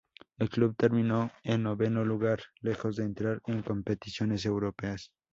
El 0.39 0.49
club 0.49 0.75
terminó 0.75 1.29
en 1.43 1.61
noveno 1.61 2.03
lugar, 2.03 2.41
lejos 2.61 2.95
de 2.95 3.03
entrar 3.03 3.39
en 3.45 3.61
competiciones 3.61 4.47
europeas. 4.47 5.11